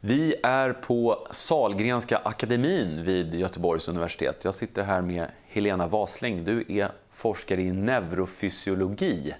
Vi 0.00 0.34
är 0.42 0.72
på 0.72 1.26
Salgrenska 1.30 2.16
akademin 2.24 3.04
vid 3.04 3.34
Göteborgs 3.34 3.88
universitet. 3.88 4.44
Jag 4.44 4.54
sitter 4.54 4.82
här 4.82 5.00
med 5.00 5.26
Helena 5.46 5.86
Wasling. 5.86 6.44
Du 6.44 6.64
är 6.68 6.92
forskare 7.12 7.62
i 7.62 7.72
neurofysiologi. 7.72 9.34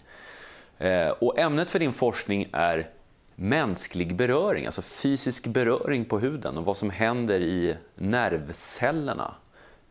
Eh, 0.79 1.09
och 1.09 1.39
ämnet 1.39 1.71
för 1.71 1.79
din 1.79 1.93
forskning 1.93 2.49
är 2.53 2.91
mänsklig 3.35 4.17
beröring, 4.17 4.67
alltså 4.67 4.83
fysisk 4.83 5.47
beröring 5.47 6.05
på 6.05 6.19
huden 6.19 6.59
och 6.59 6.65
vad 6.65 6.77
som 6.77 6.91
händer 6.91 7.41
i 7.41 7.77
nervcellerna 7.95 9.35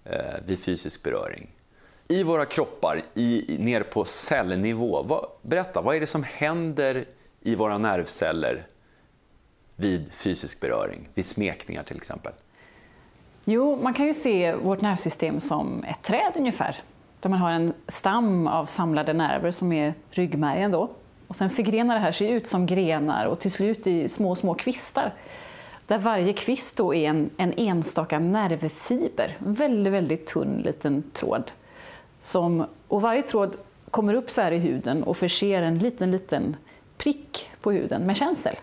eh, 0.04 0.36
vid 0.46 0.60
fysisk 0.60 1.04
beröring. 1.04 1.48
I 2.08 2.24
våra 2.24 2.46
kroppar, 2.46 3.04
i, 3.14 3.58
ner 3.60 3.84
på 3.84 4.06
cellnivå, 4.06 5.04
vad, 5.04 5.30
berätta, 5.42 5.82
vad 5.82 5.96
är 5.96 6.00
det 6.00 6.08
som 6.08 6.24
händer 6.24 7.06
i 7.42 7.56
våra 7.56 7.78
nervceller 7.78 8.68
vid 9.76 10.14
fysisk 10.14 10.60
beröring, 10.60 11.10
vid 11.14 11.26
smekningar 11.26 11.84
till 11.84 11.98
exempel? 11.98 12.34
Jo, 13.46 13.80
man 13.82 13.94
kan 13.94 14.06
ju 14.06 14.14
se 14.14 14.56
vårt 14.56 14.82
nervsystem 14.82 15.42
som 15.42 15.84
ett 15.84 16.04
träd 16.04 16.32
ungefär. 16.36 16.78
Där 17.20 17.30
man 17.30 17.40
har 17.40 17.52
en 17.52 17.74
stam 17.88 18.48
av 18.48 18.66
samlade 18.66 19.14
nerver 19.14 19.52
som 19.52 19.72
är 19.72 19.94
ryggmärgen 20.10 20.72
då. 20.72 20.90
Och 21.28 21.36
sen 21.36 21.50
förgrenar 21.50 21.96
det 21.96 22.02
här 22.02 22.12
sig 22.12 22.30
ut 22.30 22.48
som 22.48 22.66
grenar 22.66 23.26
och 23.26 23.40
till 23.40 23.52
slut 23.52 23.88
i 23.88 24.10
små, 24.10 24.36
små 24.36 24.54
kvistar. 24.54 25.14
Där 25.88 25.98
varje 25.98 26.34
kvist 26.34 26.78
då 26.78 26.94
är 26.94 27.10
en, 27.10 27.30
en 27.38 27.54
enstaka 27.58 28.20
nervfiber, 28.20 29.38
en 29.46 29.54
väldigt, 29.54 29.94
väldigt 29.94 30.28
tunn 30.28 30.62
liten 30.66 31.04
tråd. 31.14 31.52
Som, 32.22 32.66
och 32.88 33.02
varje 33.02 33.22
tråd 33.22 33.58
kommer 33.92 34.14
upp 34.14 34.32
så 34.32 34.42
här 34.42 34.52
i 34.52 34.58
huden 34.58 35.04
och 35.04 35.18
förser 35.18 35.62
en 35.62 35.80
liten, 35.80 36.12
liten 36.12 36.56
prick 36.98 37.50
på 37.62 37.72
huden 37.72 38.06
med 38.06 38.18
känsel. 38.18 38.56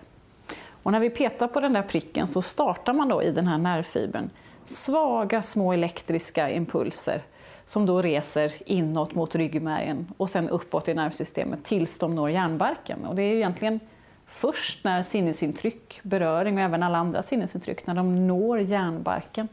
Och 0.82 0.93
när 0.93 1.00
vi 1.00 1.10
petar 1.10 1.48
på 1.48 1.60
den 1.60 1.72
där 1.72 1.82
pricken 1.82 2.26
så 2.26 2.43
startar 2.43 2.93
man 2.93 3.09
då 3.09 3.22
i 3.22 3.31
den 3.31 3.47
här 3.47 3.59
nervfibern 3.59 4.31
svaga 4.65 5.43
små 5.43 5.72
elektriska 5.72 6.50
impulser 6.50 7.22
som 7.66 7.87
då 7.87 8.03
reser 8.03 8.53
inåt 8.66 9.15
mot 9.15 9.34
ryggmärgen 9.34 10.12
och 10.16 10.31
sen 10.31 10.48
uppåt 10.48 10.88
i 10.88 10.94
nervsystemet 10.94 11.65
tills 11.65 11.98
de 11.98 12.15
når 12.15 12.31
hjärnbarken. 12.31 13.04
Och 13.06 13.15
det 13.15 13.22
är 13.22 13.34
egentligen 13.34 13.81
först 14.26 14.84
när 14.84 15.03
sinnesintryck, 15.03 16.00
beröring 16.03 16.56
och 16.56 16.62
även 16.62 16.82
alla 16.82 16.98
andra 16.98 17.22
sinnesintryck, 17.22 17.87
när 17.87 17.94
de 17.94 18.26
når 18.26 18.59
hjärnbarken 18.59 19.48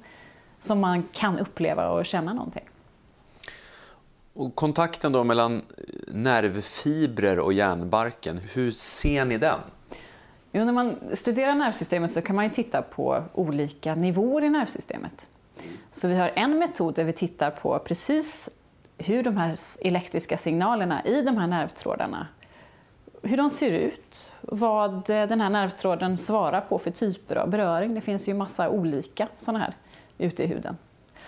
som 0.60 0.80
man 0.80 1.04
kan 1.12 1.40
uppleva 1.40 1.90
och 1.90 2.06
känna 2.06 2.34
någonting. 2.34 2.70
Och 4.34 4.56
kontakten 4.56 5.12
då 5.12 5.24
mellan 5.24 5.62
nervfibrer 6.08 7.40
och 7.40 7.54
hjärnbarken, 7.54 8.40
hur 8.54 8.72
ser 8.72 9.26
ni 9.26 9.38
den? 9.38 9.60
Jo, 10.52 10.66
när 10.66 10.74
man 10.74 10.96
studerar 11.14 11.56
nervsystemet 11.56 12.12
så 12.12 12.22
kan 12.22 12.36
man 12.36 12.50
titta 12.50 12.82
på 12.82 13.24
olika 13.34 13.96
nivåer 13.96 14.44
i 14.44 14.50
nervsystemet. 14.50 15.28
Så 15.92 16.08
vi 16.08 16.16
har 16.16 16.32
en 16.36 16.60
metod 16.60 16.96
där 16.96 17.04
vi 17.04 17.14
tittar 17.14 17.52
på 17.52 17.80
precis 17.80 18.50
hur 18.98 19.24
de 19.24 19.38
här 19.38 19.56
elektriska 19.82 20.38
signalerna 20.38 21.06
i 21.06 21.22
de 21.22 21.38
här 21.38 21.48
nervtrådarna, 21.48 22.28
hur 23.24 23.38
de 23.38 23.50
ser 23.50 23.72
ut, 23.72 24.32
vad 24.42 25.10
eh, 25.10 25.28
den 25.28 25.42
här 25.42 25.50
nervtråden 25.50 26.18
svarar 26.18 26.62
på 26.62 26.80
för 26.80 26.92
typer 26.92 27.36
av 27.36 27.50
beröring. 27.50 27.94
Det 27.94 28.02
finns 28.02 28.30
ju 28.30 28.34
massa 28.34 28.70
olika 28.70 29.28
sådana 29.38 29.60
här 29.60 29.74
ute 30.18 30.44
i 30.44 30.48
huden. 30.48 30.78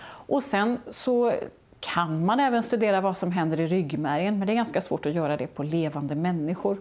Och 0.04 0.42
sen 0.42 0.78
så 0.90 1.32
kan 1.80 2.24
man 2.24 2.40
även 2.40 2.62
studera 2.62 3.00
vad 3.00 3.16
som 3.16 3.32
händer 3.32 3.60
i 3.60 3.66
ryggmärgen, 3.66 4.38
men 4.38 4.46
det 4.46 4.52
är 4.52 4.56
ganska 4.56 4.80
svårt 4.80 5.06
att 5.06 5.12
göra 5.12 5.36
det 5.36 5.46
på 5.46 5.62
levande 5.62 6.14
människor. 6.14 6.76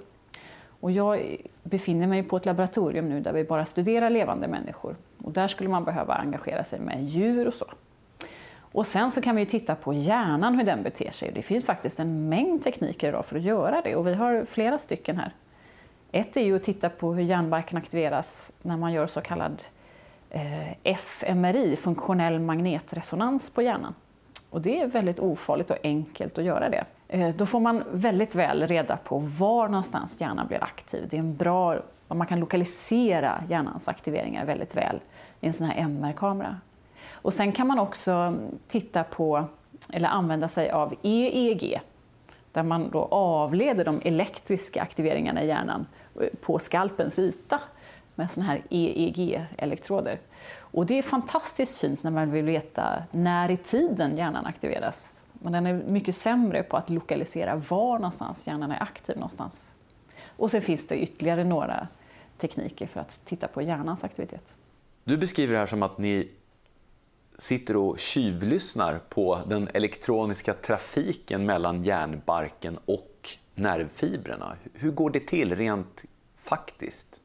Och 0.82 0.92
jag 0.92 1.38
befinner 1.64 2.08
mig 2.08 2.24
på 2.24 2.38
ett 2.38 2.46
laboratorium 2.46 3.10
nu 3.10 3.20
där 3.20 3.34
vi 3.34 3.44
bara 3.44 3.66
studerar 3.66 4.10
levande 4.10 4.48
människor. 4.48 4.96
Och 5.24 5.32
där 5.32 5.48
skulle 5.48 5.70
man 5.70 5.84
behöva 5.84 6.14
engagera 6.14 6.64
sig 6.64 6.80
med 6.80 7.04
djur 7.04 7.48
och 7.48 7.54
så. 7.54 7.66
Och 8.58 8.88
sen 8.88 9.12
så 9.12 9.22
kan 9.22 9.36
vi 9.36 9.46
titta 9.46 9.76
på 9.76 9.94
hjärnan, 9.94 10.56
hur 10.56 10.64
den 10.64 10.84
beter 10.84 11.12
sig. 11.12 11.32
Det 11.36 11.42
finns 11.42 11.66
faktiskt 11.66 12.00
en 12.00 12.30
mängd 12.30 12.64
tekniker 12.64 13.10
idag 13.10 13.26
för 13.26 13.36
att 13.36 13.44
göra 13.44 13.82
det 13.82 13.96
och 13.96 14.08
vi 14.08 14.14
har 14.14 14.46
flera 14.46 14.78
stycken 14.78 15.18
här. 15.18 15.34
Ett 16.12 16.38
är 16.38 16.42
ju 16.42 16.56
att 16.56 16.64
titta 16.64 16.90
på 16.90 17.14
hur 17.14 17.24
hjärnbarken 17.24 17.78
aktiveras 17.78 18.52
när 18.62 18.78
man 18.78 18.94
gör 18.94 19.08
så 19.08 19.22
kallad 19.22 19.64
eh, 20.30 20.94
fMRI, 20.98 21.76
funktionell 21.76 22.40
magnetresonans 22.40 23.50
på 23.50 23.62
hjärnan. 23.62 23.94
Och 24.52 24.62
det 24.62 24.82
är 24.82 24.88
väldigt 24.88 25.20
ofarligt 25.20 25.72
och 25.72 25.78
enkelt 25.84 26.38
att 26.38 26.44
göra 26.44 26.70
det. 26.70 26.86
Eh, 27.08 27.36
då 27.36 27.46
får 27.46 27.60
man 27.60 27.84
väldigt 27.92 28.36
väl 28.36 28.68
reda 28.68 28.98
på 28.98 29.20
var 29.20 29.68
någonstans 29.68 30.22
hjärnan 30.22 30.48
blir 30.48 30.64
aktiv. 30.64 31.08
Det 31.10 31.18
är 31.18 31.20
en 31.20 31.36
bra, 31.36 31.80
man 32.08 32.28
kan 32.28 32.40
lokalisera 32.40 33.44
hjärnans 33.50 33.88
aktiveringar 33.88 34.46
väldigt 34.46 34.76
väl 34.76 35.00
i 35.40 35.48
en 35.48 35.54
sån 35.54 35.68
här 35.68 35.78
MR-kamera. 35.78 36.58
Och 37.12 37.34
sen 37.34 37.52
kan 37.52 37.68
man 37.68 37.80
också 37.80 38.36
titta 38.68 39.04
på, 39.04 39.46
eller 39.90 40.08
använda 40.08 40.48
sig 40.48 40.72
av 40.72 40.96
EEG, 41.02 41.82
där 42.52 42.64
man 42.64 42.90
då 42.90 43.04
avleder 43.12 43.86
de 43.86 44.02
elektriska 44.06 44.82
aktiveringarna 44.82 45.44
i 45.44 45.48
hjärnan 45.48 45.86
eh, 46.22 46.28
på 46.42 46.60
skalpens 46.60 47.20
yta 47.20 47.60
med 48.22 48.32
såna 48.32 48.46
här 48.46 48.62
EEG-elektroder. 48.70 50.20
Och 50.60 50.86
det 50.86 50.98
är 50.98 51.04
fantastiskt 51.04 51.78
fint 51.78 52.04
när 52.04 52.12
man 52.12 52.32
vill 52.32 52.46
veta 52.46 53.04
när 53.12 53.52
i 53.52 53.58
tiden 53.58 54.18
hjärnan 54.18 54.46
aktiveras. 54.46 55.22
Men 55.34 55.54
den 55.54 55.66
är 55.66 55.74
mycket 55.74 56.16
sämre 56.16 56.64
på 56.64 56.78
att 56.78 56.90
lokalisera 56.90 57.56
var 57.56 58.00
någonstans 58.00 58.48
hjärnan 58.48 58.72
är 58.72 58.84
aktiv 58.84 59.16
någonstans. 59.16 59.72
Och 60.38 60.52
sen 60.52 60.62
finns 60.62 60.88
det 60.88 61.04
ytterligare 61.04 61.44
några 61.44 61.88
tekniker 62.38 62.88
för 62.88 63.00
att 63.00 63.20
titta 63.26 63.48
på 63.48 63.62
hjärnans 63.62 64.04
aktivitet. 64.04 64.56
Du 65.04 65.18
beskriver 65.18 65.54
det 65.54 65.60
här 65.60 65.66
som 65.66 65.84
att 65.84 65.98
ni 65.98 66.30
sitter 67.38 67.78
och 67.78 68.00
tjuvlyssnar 68.00 69.00
på 69.10 69.40
den 69.48 69.70
elektroniska 69.74 70.54
trafiken 70.54 71.46
mellan 71.46 71.84
hjärnbarken 71.84 72.80
och 72.86 73.30
nervfibrerna. 73.56 74.56
Hur 74.74 74.92
går 74.92 75.10
det 75.10 75.28
till 75.28 75.56
rent 75.56 76.06
faktiskt? 76.38 77.21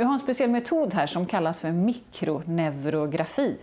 Vi 0.00 0.04
har 0.04 0.12
en 0.12 0.18
speciell 0.18 0.50
metod 0.50 0.94
här 0.94 1.06
som 1.06 1.26
kallas 1.26 1.60
för 1.60 1.70
mikroneurografi. 1.72 3.56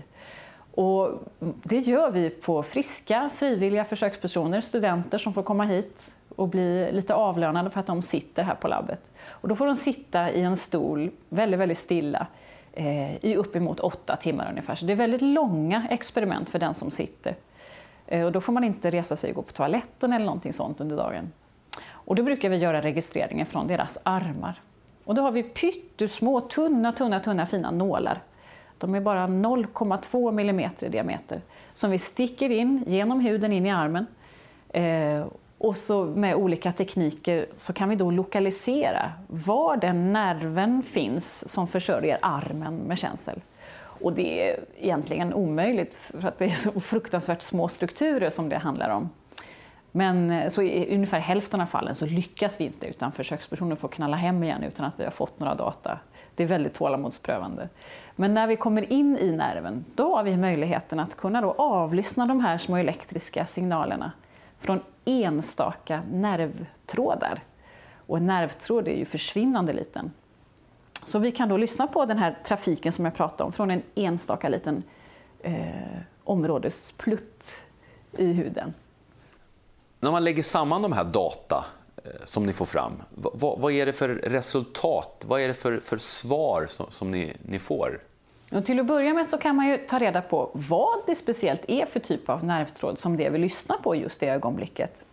Och 0.73 1.11
det 1.39 1.79
gör 1.79 2.11
vi 2.11 2.29
på 2.29 2.63
friska, 2.63 3.29
frivilliga 3.33 3.85
försökspersoner, 3.85 4.61
studenter 4.61 5.17
som 5.17 5.33
får 5.33 5.43
komma 5.43 5.63
hit 5.63 6.15
och 6.35 6.47
bli 6.47 6.91
lite 6.91 7.13
avlönade 7.13 7.69
för 7.69 7.79
att 7.79 7.85
de 7.87 8.01
sitter 8.01 8.43
här 8.43 8.55
på 8.55 8.67
labbet. 8.67 8.99
Och 9.27 9.47
då 9.47 9.55
får 9.55 9.65
de 9.65 9.75
sitta 9.75 10.31
i 10.31 10.41
en 10.41 10.57
stol 10.57 11.11
väldigt, 11.29 11.59
väldigt 11.59 11.77
stilla 11.77 12.27
eh, 12.73 13.25
i 13.25 13.35
uppemot 13.35 13.79
åtta 13.79 14.15
timmar 14.15 14.49
ungefär. 14.49 14.75
Så 14.75 14.85
det 14.85 14.93
är 14.93 14.97
väldigt 14.97 15.21
långa 15.21 15.87
experiment 15.89 16.49
för 16.49 16.59
den 16.59 16.73
som 16.73 16.91
sitter. 16.91 17.35
Eh, 18.07 18.25
och 18.25 18.31
då 18.31 18.41
får 18.41 18.53
man 18.53 18.63
inte 18.63 18.91
resa 18.91 19.15
sig 19.15 19.29
och 19.29 19.35
gå 19.35 19.41
på 19.41 19.53
toaletten 19.53 20.13
eller 20.13 20.25
någonting 20.25 20.53
sånt 20.53 20.81
under 20.81 20.97
dagen. 20.97 21.31
Och 21.89 22.15
då 22.15 22.23
brukar 22.23 22.49
vi 22.49 22.57
göra 22.57 22.81
registreringen 22.81 23.45
från 23.45 23.67
deras 23.67 23.97
armar. 24.03 24.61
Och 25.07 25.15
då 25.15 25.21
har 25.21 25.31
vi 25.31 25.43
pyttesmå, 25.43 26.41
tunna, 26.41 26.91
tunna, 26.91 27.19
tunna 27.19 27.45
fina 27.45 27.71
nålar. 27.71 28.21
De 28.77 28.95
är 28.95 29.01
bara 29.01 29.27
0,2 29.27 30.29
mm 30.29 30.69
i 30.79 30.89
diameter 30.89 31.41
som 31.73 31.91
vi 31.91 31.97
sticker 31.97 32.49
in 32.49 32.83
genom 32.87 33.19
huden 33.19 33.53
in 33.53 33.65
i 33.65 33.71
armen. 33.71 34.05
Eh, 34.69 35.25
och 35.57 35.77
så 35.77 36.05
med 36.05 36.35
olika 36.35 36.71
tekniker 36.71 37.45
så 37.53 37.73
kan 37.73 37.89
vi 37.89 37.95
då 37.95 38.11
lokalisera 38.11 39.11
var 39.27 39.77
den 39.77 40.13
nerven 40.13 40.83
finns 40.83 41.49
som 41.49 41.67
försörjer 41.67 42.17
armen 42.21 42.77
med 42.77 42.97
känsel. 42.97 43.41
Och 43.77 44.13
det 44.13 44.49
är 44.49 44.59
egentligen 44.77 45.33
omöjligt 45.33 45.95
för 45.95 46.27
att 46.27 46.39
det 46.39 46.45
är 46.45 46.71
så 46.71 46.79
fruktansvärt 46.79 47.41
små 47.41 47.67
strukturer 47.67 48.29
som 48.29 48.49
det 48.49 48.57
handlar 48.57 48.89
om. 48.89 49.09
Men 49.91 50.31
eh, 50.31 50.49
så 50.49 50.61
i 50.61 50.95
ungefär 50.95 51.19
hälften 51.19 51.61
av 51.61 51.65
fallen 51.65 51.95
så 51.95 52.05
lyckas 52.05 52.59
vi 52.59 52.65
inte 52.65 52.87
utan 52.87 53.11
försökspersonen 53.11 53.77
får 53.77 53.87
knalla 53.87 54.17
hem 54.17 54.43
igen 54.43 54.63
utan 54.63 54.85
att 54.85 54.99
vi 54.99 55.03
har 55.03 55.11
fått 55.11 55.39
några 55.39 55.55
data. 55.55 55.99
Det 56.35 56.43
är 56.43 56.47
väldigt 56.47 56.73
tålamodsprövande. 56.73 57.69
Men 58.15 58.33
när 58.33 58.47
vi 58.47 58.55
kommer 58.55 58.91
in 58.91 59.17
i 59.17 59.31
nerven, 59.31 59.85
då 59.95 60.15
har 60.15 60.23
vi 60.23 60.37
möjligheten 60.37 60.99
att 60.99 61.17
kunna 61.17 61.41
då 61.41 61.51
avlyssna 61.51 62.25
de 62.25 62.39
här 62.39 62.57
små 62.57 62.77
elektriska 62.77 63.45
signalerna 63.45 64.11
från 64.59 64.79
enstaka 65.05 66.01
nervtrådar. 66.11 67.39
Och 68.07 68.17
en 68.17 68.25
nervtråd 68.25 68.87
är 68.87 68.95
ju 68.95 69.05
försvinnande 69.05 69.73
liten. 69.73 70.11
Så 71.05 71.19
vi 71.19 71.31
kan 71.31 71.49
då 71.49 71.57
lyssna 71.57 71.87
på 71.87 72.05
den 72.05 72.17
här 72.17 72.37
trafiken 72.43 72.91
som 72.91 73.05
jag 73.05 73.15
pratade 73.15 73.43
om 73.43 73.51
från 73.51 73.71
en 73.71 73.81
enstaka 73.95 74.49
liten 74.49 74.83
eh, 75.39 75.99
områdesplutt 76.23 77.55
i 78.17 78.33
huden. 78.33 78.73
När 79.99 80.11
man 80.11 80.23
lägger 80.23 80.43
samman 80.43 80.81
de 80.81 80.91
här 80.91 81.03
data 81.03 81.65
eh, 82.05 82.11
som 82.25 82.45
ni 82.45 82.53
får 82.53 82.65
fram, 82.65 82.93
vad, 83.09 83.59
vad, 83.59 83.71
är 83.71 83.85
det 83.85 83.93
för 83.93 84.09
resultat? 84.09 85.25
Vad 85.27 85.41
är 85.41 85.47
det 85.47 85.53
för, 85.53 85.79
för 85.79 85.97
svar 85.97 86.65
som, 86.69 86.85
som 86.89 87.11
ni, 87.11 87.33
ni 87.41 87.59
får? 87.59 87.99
Och 88.51 88.65
till 88.65 88.79
att 88.79 88.85
börja 88.85 89.13
med 89.13 89.27
så 89.27 89.37
kan 89.37 89.55
man 89.55 89.67
ju 89.67 89.77
ta 89.77 89.99
reda 89.99 90.21
på 90.21 90.49
vad 90.53 90.99
det 91.07 91.15
speciellt 91.15 91.61
är 91.67 91.85
för 91.85 91.99
typ 91.99 92.29
av 92.29 92.43
nervtråd 92.43 92.99
som 92.99 93.17
det 93.17 93.29
vi 93.29 93.37
lyssnar 93.37 93.77
på 93.77 93.95
just 93.95 94.19
det 94.19 94.27
ögonblicket. 94.27 95.05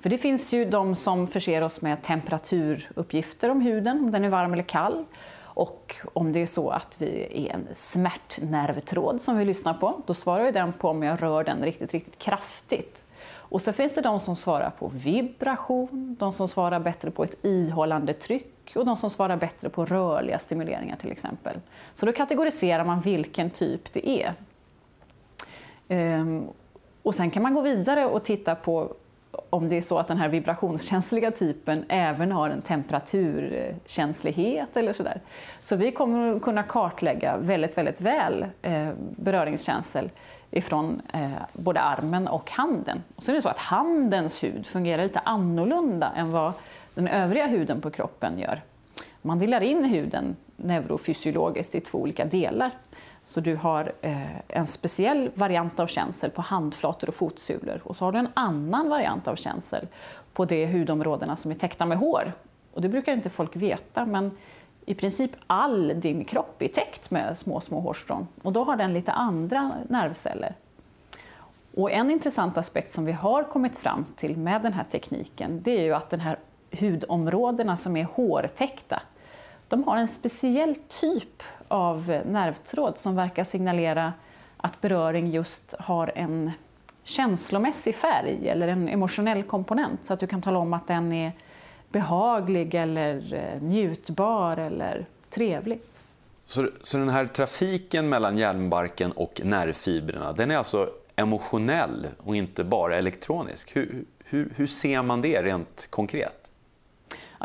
För 0.00 0.10
det 0.10 0.18
finns 0.18 0.52
ju 0.52 0.64
de 0.64 0.96
som 0.96 1.26
förser 1.26 1.62
oss 1.62 1.82
med 1.82 2.02
temperaturuppgifter 2.02 3.50
om 3.50 3.60
huden, 3.60 3.98
om 3.98 4.10
den 4.10 4.24
är 4.24 4.28
varm 4.28 4.52
eller 4.52 4.62
kall. 4.62 5.04
Och 5.42 5.96
om 6.12 6.32
det 6.32 6.42
är 6.42 6.46
så 6.46 6.70
att 6.70 6.96
vi 6.98 7.28
är 7.48 7.54
en 7.54 7.68
smärtnervtråd 7.72 9.22
som 9.22 9.36
vi 9.36 9.44
lyssnar 9.44 9.74
på, 9.74 10.02
då 10.06 10.14
svarar 10.14 10.52
den 10.52 10.72
på 10.72 10.88
om 10.88 11.02
jag 11.02 11.22
rör 11.22 11.44
den 11.44 11.62
riktigt, 11.62 11.92
riktigt 11.92 12.18
kraftigt. 12.18 13.03
Och 13.48 13.62
så 13.62 13.72
finns 13.72 13.94
det 13.94 14.00
de 14.00 14.20
som 14.20 14.36
svarar 14.36 14.70
på 14.70 14.88
vibration, 14.88 16.16
de 16.18 16.32
som 16.32 16.48
svarar 16.48 16.80
bättre 16.80 17.10
på 17.10 17.24
ett 17.24 17.44
ihållande 17.44 18.12
tryck 18.12 18.72
och 18.76 18.86
de 18.86 18.96
som 18.96 19.10
svarar 19.10 19.36
bättre 19.36 19.68
på 19.68 19.84
rörliga 19.84 20.38
stimuleringar 20.38 20.96
till 20.96 21.12
exempel. 21.12 21.56
Så 21.94 22.06
då 22.06 22.12
kategoriserar 22.12 22.84
man 22.84 23.00
vilken 23.00 23.50
typ 23.50 23.92
det 23.92 24.08
är. 24.08 24.34
Ehm, 25.88 26.46
och 27.02 27.14
sen 27.14 27.30
kan 27.30 27.42
man 27.42 27.54
gå 27.54 27.60
vidare 27.60 28.06
och 28.06 28.24
titta 28.24 28.54
på 28.54 28.94
om 29.50 29.68
det 29.68 29.76
är 29.76 29.82
så 29.82 29.98
att 29.98 30.08
den 30.08 30.16
här 30.16 30.28
vibrationskänsliga 30.28 31.30
typen 31.30 31.84
även 31.88 32.32
har 32.32 32.50
en 32.50 32.62
temperaturkänslighet 32.62 34.76
eller 34.76 34.92
sådär. 34.92 35.20
Så 35.58 35.76
vi 35.76 35.92
kommer 35.92 36.40
kunna 36.40 36.62
kartlägga 36.62 37.36
väldigt, 37.36 37.78
väldigt 37.78 38.00
väl 38.00 38.46
eh, 38.62 38.88
beröringskänsel 39.16 40.10
ifrån 40.54 41.02
eh, 41.12 41.30
både 41.52 41.80
armen 41.80 42.28
och 42.28 42.50
handen. 42.50 43.02
Och 43.16 43.22
så 43.22 43.32
är 43.32 43.36
det 43.36 43.42
så 43.42 43.48
att 43.48 43.58
handens 43.58 44.42
hud 44.42 44.66
fungerar 44.66 45.02
lite 45.02 45.18
annorlunda 45.18 46.12
än 46.16 46.30
vad 46.30 46.52
den 46.94 47.08
övriga 47.08 47.46
huden 47.46 47.80
på 47.80 47.90
kroppen 47.90 48.38
gör. 48.38 48.62
Man 49.22 49.38
delar 49.38 49.60
in 49.60 49.84
huden 49.84 50.36
neurofysiologiskt 50.56 51.74
i 51.74 51.80
två 51.80 51.98
olika 51.98 52.24
delar. 52.24 52.70
Så 53.26 53.40
du 53.40 53.56
har 53.56 53.92
eh, 54.00 54.38
en 54.48 54.66
speciell 54.66 55.30
variant 55.34 55.80
av 55.80 55.86
känsel 55.86 56.30
på 56.30 56.42
handflator 56.42 57.08
och 57.08 57.14
fotsulor 57.14 57.80
och 57.84 57.96
så 57.96 58.04
har 58.04 58.12
du 58.12 58.18
en 58.18 58.28
annan 58.34 58.88
variant 58.88 59.28
av 59.28 59.36
känsel 59.36 59.86
på 60.32 60.44
de 60.44 60.66
hudområdena 60.66 61.36
som 61.36 61.50
är 61.50 61.54
täckta 61.54 61.86
med 61.86 61.98
hår. 61.98 62.32
Och 62.72 62.82
det 62.82 62.88
brukar 62.88 63.12
inte 63.12 63.30
folk 63.30 63.56
veta, 63.56 64.06
men 64.06 64.30
i 64.86 64.94
princip 64.94 65.30
all 65.46 65.92
din 66.00 66.24
kropp 66.24 66.62
är 66.62 66.68
täckt 66.68 67.10
med 67.10 67.38
små, 67.38 67.60
små 67.60 67.80
hårstrån 67.80 68.28
och 68.42 68.52
då 68.52 68.64
har 68.64 68.76
den 68.76 68.92
lite 68.92 69.12
andra 69.12 69.72
nervceller. 69.88 70.54
Och 71.76 71.92
en 71.92 72.10
intressant 72.10 72.58
aspekt 72.58 72.92
som 72.92 73.04
vi 73.04 73.12
har 73.12 73.44
kommit 73.44 73.78
fram 73.78 74.06
till 74.16 74.36
med 74.36 74.62
den 74.62 74.72
här 74.72 74.84
tekniken, 74.84 75.60
det 75.62 75.70
är 75.70 75.82
ju 75.82 75.94
att 75.94 76.10
de 76.10 76.20
här 76.20 76.38
hudområdena 76.70 77.76
som 77.76 77.96
är 77.96 78.04
hårtäckta, 78.04 79.02
de 79.68 79.84
har 79.84 79.96
en 79.96 80.08
speciell 80.08 80.74
typ 80.88 81.42
av 81.68 82.20
nervtråd 82.26 82.98
som 82.98 83.16
verkar 83.16 83.44
signalera 83.44 84.12
att 84.56 84.80
beröring 84.80 85.30
just 85.30 85.74
har 85.78 86.12
en 86.14 86.52
känslomässig 87.04 87.94
färg 87.94 88.48
eller 88.48 88.68
en 88.68 88.88
emotionell 88.88 89.42
komponent 89.42 90.04
så 90.04 90.12
att 90.12 90.20
du 90.20 90.26
kan 90.26 90.42
tala 90.42 90.58
om 90.58 90.72
att 90.72 90.86
den 90.86 91.12
är 91.12 91.32
behaglig 91.94 92.74
eller 92.74 93.34
eh, 93.34 93.62
njutbar 93.62 94.56
eller 94.56 95.06
trevlig. 95.30 95.80
Så, 96.44 96.68
så 96.80 96.98
den 96.98 97.08
här 97.08 97.26
trafiken 97.26 98.08
mellan 98.08 98.38
hjärnbarken 98.38 99.12
och 99.12 99.40
nervfibrerna, 99.44 100.32
den 100.32 100.50
är 100.50 100.56
alltså 100.56 100.90
emotionell 101.16 102.06
och 102.18 102.36
inte 102.36 102.64
bara 102.64 102.96
elektronisk. 102.96 103.76
Hur, 103.76 104.04
hur, 104.24 104.52
hur 104.56 104.66
ser 104.66 105.02
man 105.02 105.22
det 105.22 105.42
rent 105.42 105.86
konkret? 105.90 106.43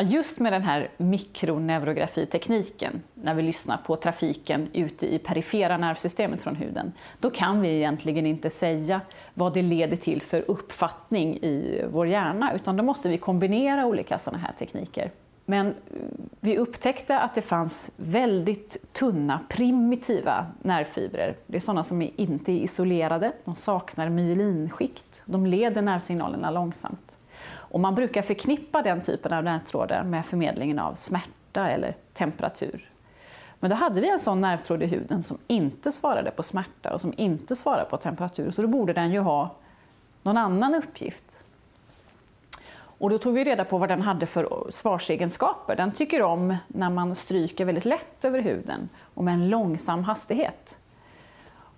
Just 0.02 0.40
med 0.40 0.54
den 0.54 0.62
här 0.62 0.90
mikroneurografitekniken, 0.98 3.02
när 3.14 3.34
vi 3.34 3.42
lyssnar 3.42 3.78
på 3.78 3.96
trafiken 3.96 4.68
ute 4.74 5.14
i 5.14 5.20
perifera 5.20 5.78
nervsystemet 5.78 6.42
från 6.42 6.56
huden, 6.56 6.92
då 7.20 7.30
kan 7.30 7.62
vi 7.62 7.70
egentligen 7.70 8.26
inte 8.26 8.50
säga 8.50 9.02
vad 9.34 9.54
det 9.54 9.62
leder 9.62 9.98
till 9.98 10.22
för 10.22 10.46
uppfattning 10.48 11.38
i 11.38 11.86
vår 11.92 12.08
hjärna, 12.08 12.54
utan 12.54 12.78
då 12.78 12.84
måste 12.84 13.10
vi 13.10 13.18
kombinera 13.18 13.86
olika 13.86 14.20
sådana 14.20 14.44
här 14.44 14.54
tekniker. 14.60 15.12
Men 15.46 15.68
eh, 15.68 15.74
vi 16.40 16.58
upptäckte 16.58 17.20
att 17.20 17.36
det 17.36 17.42
fanns 17.42 17.92
väldigt 17.96 18.94
tunna, 18.94 19.40
primitiva 19.50 20.46
nervfibrer. 20.62 21.36
Det 21.48 21.58
är 21.58 21.62
sådana 21.62 21.84
som 21.84 22.02
inte 22.02 22.52
är 22.52 22.58
isolerade, 22.58 23.32
de 23.46 23.56
saknar 23.56 24.10
myelinskikt, 24.10 25.22
de 25.26 25.46
leder 25.46 25.82
nervsignalerna 25.82 26.52
långsamt. 26.52 27.09
Och 27.72 27.80
man 27.80 27.96
brukar 27.96 28.22
förknippa 28.22 28.82
den 28.82 29.02
typen 29.02 29.34
av 29.34 29.44
nervtrådar 29.44 30.04
med 30.04 30.26
förmedlingen 30.26 30.80
av 30.80 30.96
smärta 30.96 31.70
eller 31.70 31.96
temperatur. 32.14 32.90
Men 33.60 33.70
då 33.70 33.76
hade 33.76 34.02
vi 34.02 34.10
en 34.10 34.20
sån 34.20 34.42
nervtråd 34.42 34.84
i 34.84 34.86
huden 34.86 35.24
som 35.24 35.38
inte 35.48 35.92
svarade 35.92 36.32
på 36.32 36.44
smärta 36.44 36.94
och 36.94 37.02
som 37.02 37.14
inte 37.18 37.56
svarade 37.56 37.90
på 37.90 37.98
temperatur, 37.98 38.52
så 38.52 38.62
då 38.62 38.68
borde 38.68 38.94
den 38.94 39.12
ju 39.12 39.20
ha 39.20 39.56
någon 40.24 40.38
annan 40.38 40.76
uppgift. 40.76 41.44
Och 43.00 43.10
då 43.10 43.18
tog 43.18 43.34
vi 43.34 43.44
reda 43.44 43.66
på 43.66 43.78
vad 43.78 43.90
den 43.90 44.02
hade 44.02 44.26
för 44.26 44.68
svarsegenskaper. 44.70 45.76
Den 45.76 45.92
tycker 45.92 46.22
om 46.22 46.58
när 46.68 46.90
man 46.90 47.16
stryker 47.16 47.66
väldigt 47.66 47.86
lätt 47.86 48.26
över 48.26 48.40
huden 48.40 48.90
och 49.14 49.24
med 49.24 49.34
en 49.34 49.50
långsam 49.50 50.04
hastighet. 50.04 50.78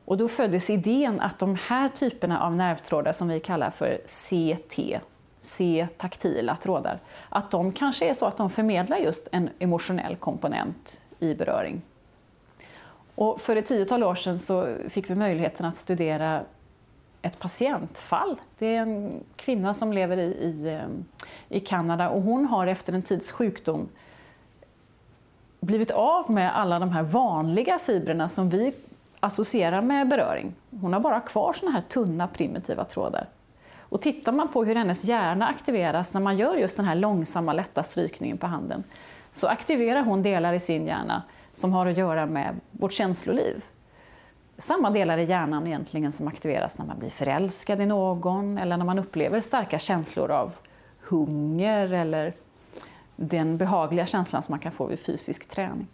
Och 0.05 0.17
då 0.17 0.27
föddes 0.27 0.69
idén 0.69 1.21
att 1.21 1.39
de 1.39 1.57
här 1.67 1.89
typerna 1.89 2.41
av 2.41 2.55
nervtrådar 2.55 3.13
som 3.13 3.27
vi 3.27 3.39
kallar 3.39 3.69
för 3.69 3.97
CT, 4.05 4.99
se 5.41 5.87
taktila 5.97 6.55
trådar, 6.55 6.99
att 7.29 7.51
de 7.51 7.71
kanske 7.71 8.09
är 8.09 8.13
så 8.13 8.25
att 8.25 8.37
de 8.37 8.49
förmedlar 8.49 8.97
just 8.97 9.27
en 9.31 9.49
emotionell 9.59 10.15
komponent 10.15 11.03
i 11.19 11.33
beröring. 11.33 11.81
Och 13.15 13.41
för 13.41 13.55
ett 13.55 13.65
tiotal 13.65 14.03
år 14.03 14.15
sedan 14.15 14.39
så 14.39 14.75
fick 14.89 15.09
vi 15.09 15.15
möjligheten 15.15 15.65
att 15.65 15.77
studera 15.77 16.41
ett 17.21 17.39
patientfall. 17.39 18.41
Det 18.59 18.75
är 18.75 18.81
en 18.81 19.23
kvinna 19.35 19.73
som 19.73 19.93
lever 19.93 20.17
i, 20.17 20.21
i, 20.21 20.73
eh, 20.73 21.57
i 21.57 21.59
Kanada 21.59 22.09
och 22.09 22.21
hon 22.21 22.45
har 22.45 22.67
efter 22.67 22.93
en 22.93 23.01
tids 23.01 23.31
sjukdom 23.31 23.89
blivit 25.59 25.91
av 25.91 26.31
med 26.31 26.57
alla 26.57 26.79
de 26.79 26.89
här 26.89 27.03
vanliga 27.03 27.79
fibrerna 27.79 28.29
som 28.29 28.49
vi 28.49 28.73
associerar 29.19 29.81
med 29.81 30.07
beröring. 30.07 30.53
Hon 30.81 30.93
har 30.93 30.99
bara 30.99 31.19
kvar 31.19 31.53
såna 31.53 31.71
här 31.71 31.83
tunna 31.89 32.27
primitiva 32.27 32.85
trådar. 32.85 33.27
Och 33.91 34.01
tittar 34.01 34.31
man 34.31 34.47
på 34.47 34.63
hur 34.63 34.75
hennes 34.75 35.03
hjärna 35.03 35.47
aktiveras 35.47 36.13
när 36.13 36.21
man 36.21 36.37
gör 36.37 36.55
just 36.55 36.77
den 36.77 36.85
här 36.85 36.95
långsamma 36.95 37.53
lätta 37.53 37.83
strykningen 37.83 38.37
på 38.37 38.47
handen, 38.47 38.83
så 39.31 39.47
aktiverar 39.47 40.03
hon 40.03 40.23
delar 40.23 40.53
i 40.53 40.59
sin 40.59 40.87
hjärna 40.87 41.23
som 41.53 41.73
har 41.73 41.85
att 41.85 41.97
göra 41.97 42.25
med 42.25 42.59
vårt 42.71 42.93
känsloliv. 42.93 43.63
samma 44.57 44.89
delar 44.89 45.17
i 45.17 45.23
hjärnan 45.23 45.67
egentligen 45.67 46.11
som 46.11 46.27
aktiveras 46.27 46.77
när 46.77 46.85
man 46.85 46.99
blir 46.99 47.09
förälskad 47.09 47.81
i 47.81 47.85
någon 47.85 48.57
eller 48.57 48.77
när 48.77 48.85
man 48.85 48.99
upplever 48.99 49.41
starka 49.41 49.79
känslor 49.79 50.31
av 50.31 50.51
hunger 50.99 51.93
eller 51.93 52.33
den 53.15 53.57
behagliga 53.57 54.05
känslan 54.05 54.43
som 54.43 54.53
man 54.53 54.59
kan 54.59 54.71
få 54.71 54.85
vid 54.85 54.99
fysisk 54.99 55.49
träning. 55.49 55.87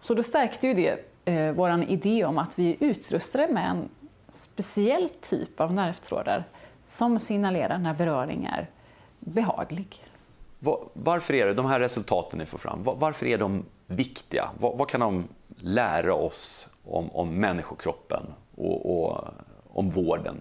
Så 0.00 0.14
då 0.14 0.22
stärkte 0.22 0.66
ju 0.66 0.74
det 0.74 1.04
eh, 1.24 1.52
vår 1.52 1.82
idé 1.82 2.24
om 2.24 2.38
att 2.38 2.58
vi 2.58 2.70
är 2.70 2.76
utrustade 2.84 3.52
med 3.52 3.70
en 3.70 3.88
speciell 4.32 5.10
typ 5.20 5.60
av 5.60 5.72
nervtrådar 5.72 6.44
som 6.86 7.20
signalerar 7.20 7.78
när 7.78 7.94
beröring 7.94 8.44
är 8.44 8.70
behaglig. 9.20 10.04
Varför 10.92 11.34
är 11.34 11.46
det, 11.46 11.54
de 11.54 11.66
här 11.66 11.80
resultaten 11.80 12.38
ni 12.38 12.46
får 12.46 12.58
fram, 12.58 12.82
varför 12.82 13.26
är 13.26 13.38
de 13.38 13.64
viktiga? 13.86 14.50
Vad, 14.58 14.78
vad 14.78 14.88
kan 14.88 15.00
de 15.00 15.28
lära 15.56 16.14
oss 16.14 16.68
om, 16.84 17.10
om 17.10 17.34
människokroppen 17.34 18.22
och, 18.56 19.04
och 19.04 19.24
om 19.72 19.90
vården? 19.90 20.40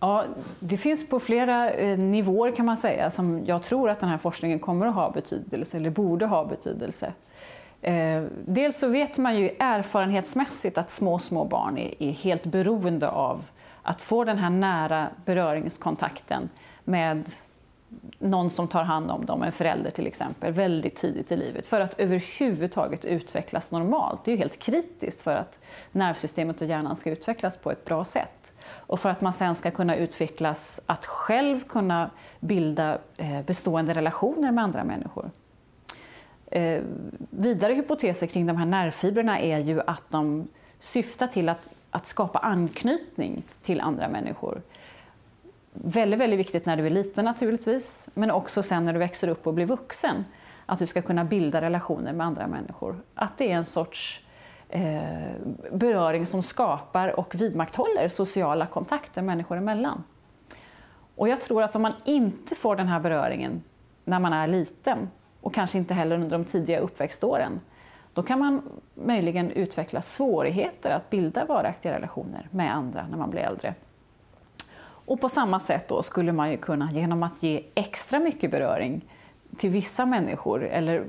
Ja, 0.00 0.24
det 0.58 0.76
finns 0.76 1.08
på 1.08 1.20
flera 1.20 1.70
eh, 1.70 1.98
nivåer 1.98 2.52
kan 2.56 2.66
man 2.66 2.76
säga 2.76 3.10
som 3.10 3.44
jag 3.46 3.62
tror 3.62 3.90
att 3.90 4.00
den 4.00 4.08
här 4.08 4.18
forskningen 4.18 4.58
kommer 4.58 4.86
att 4.86 4.94
ha 4.94 5.10
betydelse, 5.10 5.76
eller 5.76 5.90
borde 5.90 6.26
ha 6.26 6.44
betydelse. 6.44 7.12
Eh, 7.82 8.22
dels 8.46 8.78
så 8.78 8.88
vet 8.88 9.18
man 9.18 9.36
ju 9.36 9.50
erfarenhetsmässigt 9.58 10.78
att 10.78 10.90
små, 10.90 11.18
små 11.18 11.44
barn 11.44 11.78
är, 11.78 12.02
är 12.02 12.10
helt 12.10 12.44
beroende 12.44 13.08
av 13.08 13.44
att 13.82 14.02
få 14.02 14.24
den 14.24 14.38
här 14.38 14.50
nära 14.50 15.08
beröringskontakten 15.24 16.48
med 16.84 17.24
någon 18.18 18.50
som 18.50 18.68
tar 18.68 18.82
hand 18.82 19.10
om 19.10 19.26
dem, 19.26 19.42
en 19.42 19.52
förälder 19.52 19.90
till 19.90 20.06
exempel, 20.06 20.52
väldigt 20.52 20.96
tidigt 20.96 21.32
i 21.32 21.36
livet 21.36 21.66
för 21.66 21.80
att 21.80 22.00
överhuvudtaget 22.00 23.04
utvecklas 23.04 23.70
normalt. 23.70 24.24
Det 24.24 24.30
är 24.30 24.32
ju 24.32 24.38
helt 24.38 24.58
kritiskt 24.58 25.20
för 25.20 25.34
att 25.34 25.58
nervsystemet 25.92 26.60
och 26.60 26.66
hjärnan 26.66 26.96
ska 26.96 27.10
utvecklas 27.10 27.56
på 27.56 27.70
ett 27.70 27.84
bra 27.84 28.04
sätt. 28.04 28.52
Och 28.66 29.00
för 29.00 29.08
att 29.08 29.20
man 29.20 29.32
sen 29.32 29.54
ska 29.54 29.70
kunna 29.70 29.96
utvecklas 29.96 30.80
att 30.86 31.06
själv 31.06 31.60
kunna 31.60 32.10
bilda 32.40 32.98
eh, 33.16 33.42
bestående 33.42 33.94
relationer 33.94 34.52
med 34.52 34.64
andra 34.64 34.84
människor. 34.84 35.30
Eh, 36.52 36.82
vidare 37.30 37.72
hypoteser 37.72 38.26
kring 38.26 38.46
de 38.46 38.56
här 38.56 38.66
nervfibrerna 38.66 39.40
är 39.40 39.58
ju 39.58 39.80
att 39.80 40.02
de 40.08 40.48
syftar 40.78 41.26
till 41.26 41.48
att, 41.48 41.70
att 41.90 42.06
skapa 42.06 42.38
anknytning 42.38 43.42
till 43.62 43.80
andra 43.80 44.08
människor. 44.08 44.62
Väldigt, 45.72 46.20
väldigt 46.20 46.38
viktigt 46.38 46.66
när 46.66 46.76
du 46.76 46.86
är 46.86 46.90
liten 46.90 47.24
naturligtvis, 47.24 48.08
men 48.14 48.30
också 48.30 48.62
sen 48.62 48.84
när 48.84 48.92
du 48.92 48.98
växer 48.98 49.28
upp 49.28 49.46
och 49.46 49.54
blir 49.54 49.66
vuxen. 49.66 50.24
Att 50.66 50.78
du 50.78 50.86
ska 50.86 51.02
kunna 51.02 51.24
bilda 51.24 51.60
relationer 51.60 52.12
med 52.12 52.26
andra 52.26 52.46
människor. 52.46 53.02
Att 53.14 53.38
det 53.38 53.52
är 53.52 53.56
en 53.56 53.64
sorts 53.64 54.20
eh, 54.68 55.32
beröring 55.72 56.26
som 56.26 56.42
skapar 56.42 57.20
och 57.20 57.34
vidmakthåller 57.34 58.08
sociala 58.08 58.66
kontakter 58.66 59.22
människor 59.22 59.56
emellan. 59.56 60.04
Och 61.16 61.28
jag 61.28 61.40
tror 61.40 61.62
att 61.62 61.76
om 61.76 61.82
man 61.82 61.94
inte 62.04 62.54
får 62.54 62.76
den 62.76 62.88
här 62.88 63.00
beröringen 63.00 63.62
när 64.04 64.18
man 64.18 64.32
är 64.32 64.46
liten 64.46 65.08
och 65.42 65.54
kanske 65.54 65.78
inte 65.78 65.94
heller 65.94 66.16
under 66.16 66.38
de 66.38 66.44
tidiga 66.44 66.78
uppväxtåren, 66.78 67.60
då 68.14 68.22
kan 68.22 68.38
man 68.38 68.62
möjligen 68.94 69.50
utveckla 69.50 70.02
svårigheter 70.02 70.90
att 70.90 71.10
bilda 71.10 71.44
varaktiga 71.44 71.92
relationer 71.92 72.48
med 72.50 72.74
andra 72.74 73.06
när 73.10 73.18
man 73.18 73.30
blir 73.30 73.40
äldre. 73.40 73.74
Och 75.04 75.20
på 75.20 75.28
samma 75.28 75.60
sätt 75.60 75.88
då 75.88 76.02
skulle 76.02 76.32
man 76.32 76.50
ju 76.50 76.56
kunna, 76.56 76.92
genom 76.92 77.22
att 77.22 77.42
ge 77.42 77.64
extra 77.74 78.20
mycket 78.20 78.50
beröring 78.50 79.04
till 79.56 79.70
vissa 79.70 80.06
människor 80.06 80.64
eller 80.64 81.04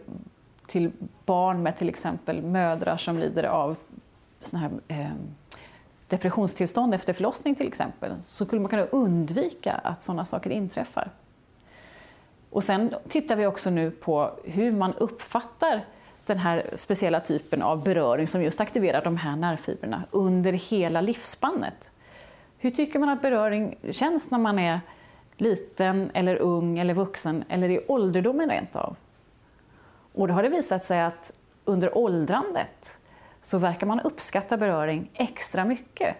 till 0.67 0.91
barn 1.25 1.63
med 1.63 1.77
till 1.77 1.89
exempel 1.89 2.41
mödrar 2.41 2.97
som 2.97 3.17
lider 3.17 3.43
av 3.43 3.77
såna 4.41 4.61
här, 4.61 4.71
eh, 4.87 5.11
depressionstillstånd 6.07 6.93
efter 6.93 7.13
förlossning 7.13 7.55
till 7.55 7.67
exempel, 7.67 8.15
så 8.27 8.45
skulle 8.45 8.61
man 8.61 8.69
kunna 8.69 8.83
undvika 8.83 9.73
att 9.73 10.03
sådana 10.03 10.25
saker 10.25 10.49
inträffar. 10.49 11.09
Och 12.53 12.63
sen 12.63 12.95
tittar 13.07 13.35
vi 13.35 13.45
också 13.45 13.69
nu 13.69 13.91
på 13.91 14.31
hur 14.43 14.71
man 14.71 14.93
uppfattar 14.93 15.85
den 16.25 16.37
här 16.37 16.69
speciella 16.73 17.19
typen 17.19 17.61
av 17.61 17.83
beröring 17.83 18.27
som 18.27 18.43
just 18.43 18.61
aktiverar 18.61 19.03
de 19.03 19.17
här 19.17 19.35
nervfibrerna 19.35 20.03
under 20.11 20.53
hela 20.53 21.01
livsspannet. 21.01 21.91
Hur 22.57 22.69
tycker 22.69 22.99
man 22.99 23.09
att 23.09 23.21
beröring 23.21 23.75
känns 23.91 24.31
när 24.31 24.37
man 24.37 24.59
är 24.59 24.79
liten, 25.37 26.11
eller 26.13 26.35
ung, 26.35 26.79
eller 26.79 26.93
vuxen 26.93 27.43
eller 27.49 27.69
i 27.69 27.85
ålderdomen 27.87 28.49
rent 28.49 28.75
av? 28.75 28.95
Och 30.13 30.27
då 30.27 30.33
har 30.33 30.43
det 30.43 30.49
visat 30.49 30.85
sig 30.85 31.01
att 31.01 31.31
under 31.65 31.97
åldrandet 31.97 32.97
så 33.41 33.57
verkar 33.57 33.87
man 33.87 33.99
uppskatta 33.99 34.57
beröring 34.57 35.09
extra 35.13 35.65
mycket. 35.65 36.15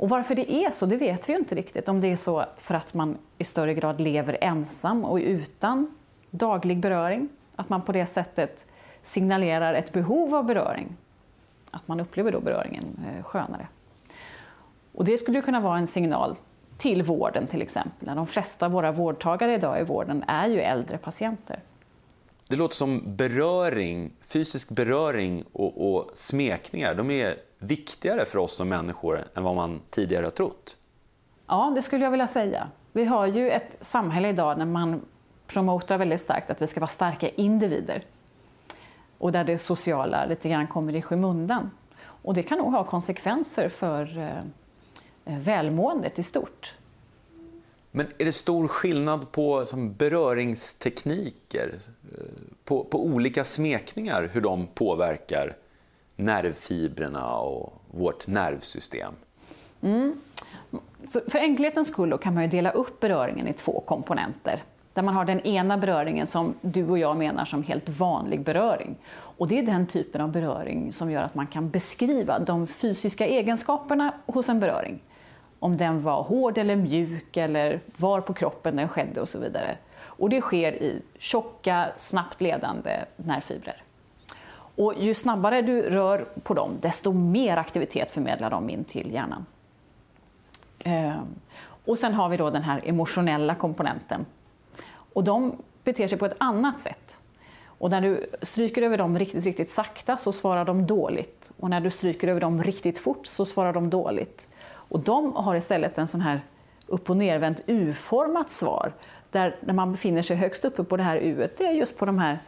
Och 0.00 0.08
varför 0.08 0.34
det 0.34 0.52
är 0.52 0.70
så, 0.70 0.86
det 0.86 0.96
vet 0.96 1.28
vi 1.28 1.32
ju 1.32 1.38
inte 1.38 1.54
riktigt. 1.54 1.88
Om 1.88 2.00
det 2.00 2.08
är 2.08 2.16
så 2.16 2.44
för 2.56 2.74
att 2.74 2.94
man 2.94 3.18
i 3.38 3.44
större 3.44 3.74
grad 3.74 4.00
lever 4.00 4.38
ensam 4.40 5.04
och 5.04 5.16
utan 5.16 5.94
daglig 6.30 6.80
beröring, 6.80 7.28
att 7.56 7.68
man 7.68 7.82
på 7.82 7.92
det 7.92 8.06
sättet 8.06 8.66
signalerar 9.02 9.74
ett 9.74 9.92
behov 9.92 10.34
av 10.34 10.44
beröring. 10.44 10.96
Att 11.70 11.88
man 11.88 12.00
upplever 12.00 12.32
då 12.32 12.40
beröringen 12.40 12.84
eh, 13.08 13.24
skönare. 13.24 13.68
Och 14.92 15.04
det 15.04 15.18
skulle 15.18 15.40
kunna 15.42 15.60
vara 15.60 15.78
en 15.78 15.86
signal 15.86 16.36
till 16.78 17.02
vården 17.02 17.46
till 17.46 17.62
exempel. 17.62 18.16
De 18.16 18.26
flesta 18.26 18.66
av 18.66 18.72
våra 18.72 18.92
vårdtagare 18.92 19.54
idag 19.54 19.80
i 19.80 19.84
vården 19.84 20.24
är 20.28 20.48
ju 20.48 20.60
äldre 20.60 20.98
patienter. 20.98 21.60
Det 22.48 22.56
låter 22.56 22.74
som 22.74 23.02
beröring, 23.16 24.12
fysisk 24.20 24.70
beröring 24.70 25.44
och, 25.52 25.94
och 25.94 26.10
smekningar, 26.14 26.94
de 26.94 27.10
är 27.10 27.36
viktigare 27.60 28.24
för 28.24 28.38
oss 28.38 28.52
som 28.56 28.68
människor 28.68 29.24
än 29.34 29.44
vad 29.44 29.54
man 29.54 29.80
tidigare 29.90 30.26
har 30.26 30.30
trott. 30.30 30.76
Ja, 31.46 31.72
det 31.74 31.82
skulle 31.82 32.04
jag 32.04 32.10
vilja 32.10 32.28
säga. 32.28 32.68
Vi 32.92 33.04
har 33.04 33.26
ju 33.26 33.50
ett 33.50 33.76
samhälle 33.80 34.28
idag 34.28 34.58
där 34.58 34.64
man 34.64 35.00
promotar 35.46 35.98
väldigt 35.98 36.20
starkt 36.20 36.50
att 36.50 36.62
vi 36.62 36.66
ska 36.66 36.80
vara 36.80 36.88
starka 36.88 37.28
individer. 37.28 38.04
Och 39.18 39.32
där 39.32 39.44
det 39.44 39.58
sociala 39.58 40.26
lite 40.26 40.48
grann 40.48 40.66
kommer 40.66 40.96
i 40.96 41.02
skymundan. 41.02 41.70
Och 42.22 42.34
det 42.34 42.42
kan 42.42 42.58
nog 42.58 42.72
ha 42.72 42.84
konsekvenser 42.84 43.68
för 43.68 44.30
Eh, 45.24 45.38
välmåendet 45.38 46.18
i 46.18 46.22
stort. 46.22 46.74
Men 47.90 48.06
är 48.18 48.24
det 48.24 48.32
stor 48.32 48.68
skillnad 48.68 49.32
på 49.32 49.66
som 49.66 49.94
beröringstekniker, 49.94 51.74
eh, 52.12 52.24
på, 52.64 52.84
på 52.84 53.04
olika 53.04 53.44
smekningar, 53.44 54.30
hur 54.32 54.40
de 54.40 54.66
påverkar 54.66 55.56
nervfibrerna 56.20 57.36
och 57.36 57.82
vårt 57.90 58.26
nervsystem? 58.26 59.14
Mm. 59.80 60.20
För, 61.12 61.30
för 61.30 61.38
enkelhetens 61.38 61.88
skull 61.88 62.18
kan 62.18 62.34
man 62.34 62.48
dela 62.48 62.70
upp 62.70 63.00
beröringen 63.00 63.48
i 63.48 63.52
två 63.52 63.82
komponenter. 63.86 64.62
Där 64.92 65.02
man 65.02 65.14
har 65.14 65.24
den 65.24 65.40
ena 65.40 65.78
beröringen 65.78 66.26
som 66.26 66.54
du 66.60 66.88
och 66.88 66.98
jag 66.98 67.16
menar 67.16 67.44
som 67.44 67.62
helt 67.62 67.88
vanlig 67.88 68.40
beröring. 68.40 68.96
Och 69.12 69.48
det 69.48 69.58
är 69.58 69.62
den 69.62 69.86
typen 69.86 70.20
av 70.20 70.32
beröring 70.32 70.92
som 70.92 71.10
gör 71.10 71.22
att 71.22 71.34
man 71.34 71.46
kan 71.46 71.70
beskriva 71.70 72.38
de 72.38 72.66
fysiska 72.66 73.26
egenskaperna 73.26 74.14
hos 74.26 74.48
en 74.48 74.60
beröring 74.60 75.00
om 75.60 75.76
den 75.76 76.02
var 76.02 76.22
hård 76.22 76.58
eller 76.58 76.76
mjuk 76.76 77.36
eller 77.36 77.80
var 77.96 78.20
på 78.20 78.34
kroppen 78.34 78.76
den 78.76 78.88
skedde 78.88 79.20
och 79.20 79.28
så 79.28 79.38
vidare. 79.38 79.76
Och 80.02 80.30
det 80.30 80.40
sker 80.40 80.72
i 80.72 81.02
tjocka, 81.18 81.88
snabbt 81.96 82.40
ledande 82.40 83.04
nervfibrer. 83.16 83.82
Och 84.76 84.94
ju 84.98 85.14
snabbare 85.14 85.62
du 85.62 85.82
rör 85.82 86.26
på 86.42 86.54
dem, 86.54 86.76
desto 86.80 87.12
mer 87.12 87.56
aktivitet 87.56 88.10
förmedlar 88.10 88.50
de 88.50 88.70
in 88.70 88.84
till 88.84 89.12
hjärnan. 89.12 89.46
Eh, 90.84 91.20
och 91.84 91.98
sen 91.98 92.14
har 92.14 92.28
vi 92.28 92.36
då 92.36 92.50
den 92.50 92.62
här 92.62 92.80
emotionella 92.84 93.54
komponenten. 93.54 94.26
Och 95.12 95.24
de 95.24 95.56
beter 95.84 96.08
sig 96.08 96.18
på 96.18 96.26
ett 96.26 96.36
annat 96.38 96.80
sätt. 96.80 97.16
Och 97.66 97.90
när 97.90 98.00
du 98.00 98.26
stryker 98.42 98.82
över 98.82 98.98
dem 98.98 99.18
riktigt, 99.18 99.44
riktigt 99.44 99.70
sakta 99.70 100.16
så 100.16 100.32
svarar 100.32 100.64
de 100.64 100.86
dåligt. 100.86 101.52
Och 101.60 101.70
när 101.70 101.80
du 101.80 101.90
stryker 101.90 102.28
över 102.28 102.40
dem 102.40 102.62
riktigt 102.62 102.98
fort 102.98 103.26
så 103.26 103.44
svarar 103.44 103.72
de 103.72 103.90
dåligt. 103.90 104.48
Och 104.72 105.00
de 105.00 105.32
har 105.36 105.54
istället 105.54 105.98
en 105.98 106.08
sån 106.08 106.20
här 106.20 106.40
upp 106.86 107.10
och 107.10 107.16
nervänt 107.16 107.60
U-format 107.66 108.50
svar. 108.50 108.92
Där 109.30 109.56
när 109.60 109.74
man 109.74 109.92
befinner 109.92 110.22
sig 110.22 110.36
högst 110.36 110.64
uppe 110.64 110.84
på 110.84 110.96
det 110.96 111.02
här 111.02 111.16
U, 111.16 111.48
det 111.58 111.66
är 111.66 111.72
just 111.72 111.98
på 111.98 112.04
de 112.04 112.18
här 112.18 112.38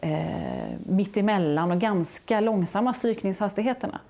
eh, 0.00 0.78
mittemellan 0.86 1.70
och 1.70 1.80
ganska 1.80 2.40
långsamma 2.40 2.94
strykningshastigheterna. 2.94 4.00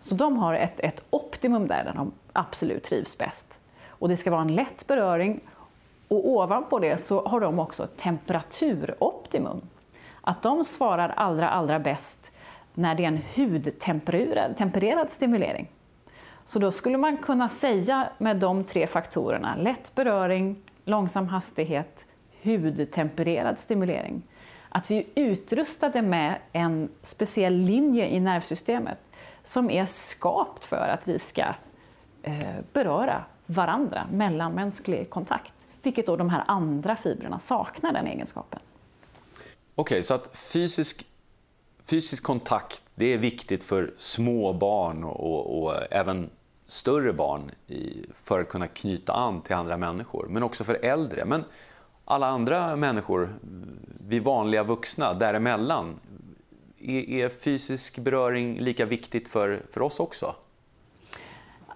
Så 0.00 0.14
de 0.14 0.36
har 0.36 0.54
ett, 0.54 0.80
ett 0.80 1.04
optimum 1.10 1.66
där, 1.66 1.84
där 1.84 1.92
de 1.94 2.12
absolut 2.32 2.84
trivs 2.84 3.18
bäst. 3.18 3.58
Och 3.88 4.08
det 4.08 4.16
ska 4.16 4.30
vara 4.30 4.40
en 4.40 4.54
lätt 4.54 4.86
beröring 4.86 5.40
och 6.08 6.28
ovanpå 6.28 6.78
det 6.78 6.96
så 6.96 7.26
har 7.26 7.40
de 7.40 7.58
också 7.58 7.86
temperaturoptimum. 7.86 9.60
Att 10.20 10.42
de 10.42 10.64
svarar 10.64 11.08
allra, 11.08 11.48
allra 11.48 11.78
bäst 11.78 12.32
när 12.74 12.94
det 12.94 13.04
är 13.04 13.08
en 13.08 13.20
hudtempererad 13.36 15.10
stimulering. 15.10 15.68
Så 16.44 16.58
då 16.58 16.72
skulle 16.72 16.98
man 16.98 17.16
kunna 17.16 17.48
säga 17.48 18.08
med 18.18 18.36
de 18.36 18.64
tre 18.64 18.86
faktorerna, 18.86 19.56
lätt 19.56 19.94
beröring, 19.94 20.56
långsam 20.84 21.28
hastighet, 21.28 22.06
hudtempererad 22.42 23.58
stimulering, 23.58 24.22
att 24.72 24.90
vi 24.90 24.96
är 24.96 25.04
utrustade 25.14 26.02
med 26.02 26.38
en 26.52 26.88
speciell 27.02 27.54
linje 27.54 28.08
i 28.08 28.20
nervsystemet 28.20 28.98
som 29.44 29.70
är 29.70 29.86
skapt 29.86 30.64
för 30.64 30.88
att 30.88 31.08
vi 31.08 31.18
ska 31.18 31.44
eh, 32.22 32.36
beröra 32.72 33.24
varandra, 33.46 34.06
mellanmänsklig 34.12 35.10
kontakt. 35.10 35.52
Vilket 35.82 36.06
då 36.06 36.16
de 36.16 36.30
här 36.30 36.44
andra 36.46 36.96
fibrerna 36.96 37.38
saknar 37.38 37.92
den 37.92 38.06
egenskapen. 38.06 38.60
Okej, 39.74 39.94
okay, 39.94 40.02
så 40.02 40.14
att 40.14 40.36
fysisk, 40.36 41.06
fysisk 41.84 42.22
kontakt 42.22 42.82
det 42.94 43.14
är 43.14 43.18
viktigt 43.18 43.64
för 43.64 43.92
små 43.96 44.52
barn 44.52 45.04
och, 45.04 45.20
och, 45.20 45.62
och 45.62 45.74
även 45.90 46.30
större 46.66 47.12
barn 47.12 47.50
i, 47.66 48.06
för 48.22 48.40
att 48.40 48.48
kunna 48.48 48.66
knyta 48.66 49.12
an 49.12 49.42
till 49.42 49.56
andra 49.56 49.76
människor, 49.76 50.26
men 50.28 50.42
också 50.42 50.64
för 50.64 50.74
äldre. 50.74 51.24
Men 51.24 51.44
alla 52.04 52.26
andra 52.26 52.76
människor, 52.76 53.34
vi 54.08 54.18
vanliga 54.18 54.62
vuxna 54.62 55.14
däremellan, 55.14 56.00
är, 56.78 57.10
är 57.10 57.28
fysisk 57.28 57.98
beröring 57.98 58.58
lika 58.58 58.84
viktigt 58.84 59.28
för, 59.28 59.62
för 59.72 59.82
oss 59.82 60.00
också? 60.00 60.34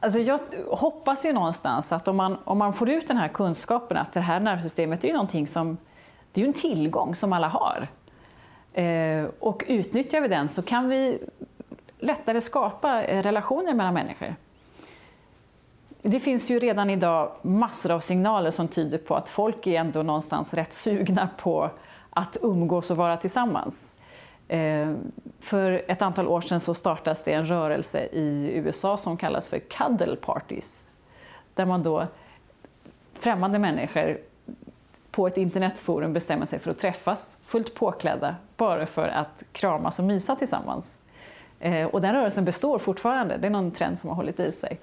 Alltså 0.00 0.18
jag 0.18 0.40
hoppas 0.68 1.25
ju 1.25 1.33
någonstans 1.33 1.92
att 1.92 2.09
om 2.09 2.16
man, 2.16 2.37
om 2.45 2.59
man 2.59 2.73
får 2.73 2.90
ut 2.90 3.09
den 3.09 3.16
här 3.16 3.28
kunskapen 3.28 3.97
att 3.97 4.12
det 4.12 4.21
här 4.21 4.40
nervsystemet 4.40 5.04
är 5.04 5.09
ju 5.09 5.14
någonting 5.14 5.47
som, 5.47 5.76
det 6.33 6.40
är 6.40 6.42
ju 6.42 6.49
en 6.49 6.52
tillgång 6.52 7.14
som 7.14 7.33
alla 7.33 7.49
har. 7.49 7.88
Eh, 8.73 9.25
och 9.38 9.64
utnyttjar 9.66 10.21
vi 10.21 10.28
den 10.28 10.49
så 10.49 10.62
kan 10.62 10.88
vi 10.88 11.18
lättare 11.99 12.40
skapa 12.40 13.02
eh, 13.02 13.23
relationer 13.23 13.75
mellan 13.75 13.95
människor. 13.95 14.35
Det 16.08 16.20
finns 16.20 16.50
ju 16.50 16.58
redan 16.58 16.90
idag 16.90 17.32
massor 17.42 17.90
av 17.90 18.00
signaler 18.00 18.50
som 18.50 18.68
tyder 18.68 18.98
på 18.98 19.16
att 19.16 19.28
folk 19.28 19.66
är 19.66 19.80
ändå 19.80 20.02
någonstans 20.02 20.54
rätt 20.54 20.72
sugna 20.72 21.28
på 21.38 21.70
att 22.10 22.36
umgås 22.42 22.90
och 22.90 22.96
vara 22.96 23.16
tillsammans. 23.16 23.94
Eh, 24.48 24.92
för 25.40 25.82
ett 25.88 26.02
antal 26.02 26.28
år 26.28 26.40
sedan 26.40 26.60
så 26.60 26.75
startades 26.75 27.25
det 27.25 27.32
en 27.32 27.44
rörelse 27.44 28.08
i 28.12 28.50
USA 28.54 28.98
som 28.98 29.16
kallas 29.16 29.48
för 29.48 29.58
cuddle 29.58 30.16
parties. 30.16 30.90
Där 31.54 31.64
man 31.64 31.82
då, 31.82 32.06
främmande 33.12 33.58
människor 33.58 34.18
på 35.10 35.26
ett 35.26 35.36
internetforum 35.36 36.12
bestämmer 36.12 36.46
sig 36.46 36.58
för 36.58 36.70
att 36.70 36.78
träffas 36.78 37.38
fullt 37.44 37.75
påklädda 37.75 38.36
bara 38.56 38.86
för 38.86 39.08
att 39.08 39.42
kramas 39.52 39.98
och 39.98 40.04
mysa 40.04 40.36
tillsammans. 40.36 40.98
Eh, 41.60 41.86
och 41.86 42.00
den 42.00 42.14
rörelsen 42.14 42.44
består 42.44 42.78
fortfarande, 42.78 43.36
det 43.36 43.46
är 43.46 43.50
någon 43.50 43.70
trend 43.70 43.98
som 43.98 44.08
har 44.08 44.16
hållit 44.16 44.40
i 44.40 44.52
sig. 44.52 44.78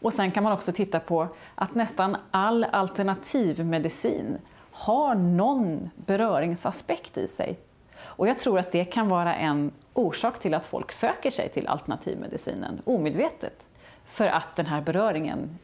Och 0.00 0.12
sen 0.12 0.30
kan 0.30 0.44
man 0.44 0.52
också 0.52 0.72
titta 0.72 1.00
på 1.00 1.28
att 1.54 1.74
nästan 1.74 2.16
all 2.30 2.64
alternativmedicin 2.64 4.38
har 4.70 5.14
någon 5.14 5.90
beröringsaspekt 5.96 7.18
i 7.18 7.28
sig. 7.28 7.58
Och 8.00 8.28
jag 8.28 8.38
tror 8.38 8.58
att 8.58 8.72
det 8.72 8.84
kan 8.84 9.08
vara 9.08 9.34
en 9.34 9.72
orsak 9.94 10.38
till 10.38 10.54
att 10.54 10.66
folk 10.66 10.92
söker 10.92 11.30
sig 11.30 11.48
till 11.48 11.66
alternativmedicinen 11.66 12.82
omedvetet. 12.84 13.66
För 14.04 14.26
att 14.26 14.56
den 14.56 14.66
här 14.66 14.80
beröringen 14.80 15.58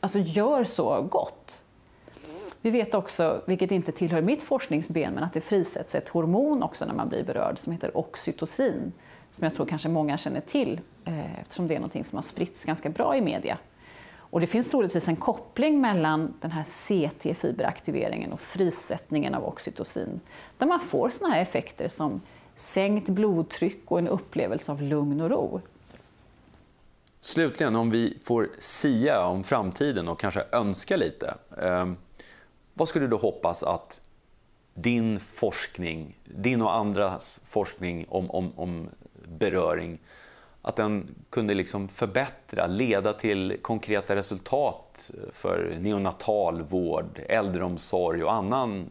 alltså 0.00 0.18
gör 0.18 0.64
så 0.64 1.02
gott. 1.02 1.62
Vi 2.60 2.70
vet 2.70 2.94
också, 2.94 3.42
vilket 3.46 3.70
inte 3.70 3.92
tillhör 3.92 4.22
mitt 4.22 4.42
forskningsben, 4.42 5.12
men 5.14 5.24
att 5.24 5.32
det 5.32 5.40
frisätts 5.40 5.94
ett 5.94 6.08
hormon 6.08 6.62
också 6.62 6.84
när 6.84 6.94
man 6.94 7.08
blir 7.08 7.24
berörd 7.24 7.58
som 7.58 7.72
heter 7.72 7.96
oxytocin, 7.96 8.92
som 9.32 9.44
jag 9.44 9.54
tror 9.54 9.66
kanske 9.66 9.88
många 9.88 10.18
känner 10.18 10.40
till 10.40 10.80
Eh, 11.06 11.40
eftersom 11.40 11.68
det 11.68 11.74
är 11.74 11.80
något 11.80 12.06
som 12.06 12.16
har 12.16 12.22
spritts 12.22 12.64
ganska 12.64 12.88
bra 12.88 13.16
i 13.16 13.20
media. 13.20 13.58
Och 14.18 14.40
det 14.40 14.46
finns 14.46 14.70
troligtvis 14.70 15.08
en 15.08 15.16
koppling 15.16 15.80
mellan 15.80 16.34
den 16.40 16.50
här 16.50 16.62
CT-fiberaktiveringen 16.62 18.32
och 18.32 18.40
frisättningen 18.40 19.34
av 19.34 19.44
oxytocin, 19.44 20.20
där 20.58 20.66
man 20.66 20.80
får 20.80 21.10
såna 21.10 21.34
här 21.34 21.42
effekter 21.42 21.88
som 21.88 22.20
sänkt 22.56 23.08
blodtryck 23.08 23.82
och 23.86 23.98
en 23.98 24.08
upplevelse 24.08 24.72
av 24.72 24.82
lugn 24.82 25.20
och 25.20 25.30
ro. 25.30 25.60
Slutligen, 27.20 27.76
om 27.76 27.90
vi 27.90 28.18
får 28.24 28.48
sia 28.58 29.26
om 29.26 29.44
framtiden 29.44 30.08
och 30.08 30.20
kanske 30.20 30.44
önska 30.52 30.96
lite. 30.96 31.34
Eh, 31.62 31.92
vad 32.74 32.88
skulle 32.88 33.06
du 33.06 33.16
hoppas 33.16 33.62
att 33.62 34.00
din 34.74 35.20
forskning, 35.20 36.16
din 36.24 36.62
och 36.62 36.74
andras 36.74 37.40
forskning 37.46 38.06
om, 38.08 38.30
om, 38.30 38.52
om 38.56 38.88
beröring 39.28 39.98
att 40.66 40.76
den 40.76 41.14
kunde 41.30 41.54
liksom 41.54 41.88
förbättra, 41.88 42.66
leda 42.66 43.12
till 43.12 43.56
konkreta 43.62 44.16
resultat 44.16 45.10
för 45.32 45.76
neonatalvård, 45.80 47.20
äldreomsorg 47.28 48.24
och 48.24 48.32
annan 48.32 48.90